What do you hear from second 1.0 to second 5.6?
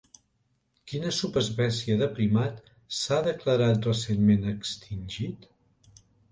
subespècie de primat s'ha declarat recentment extingit?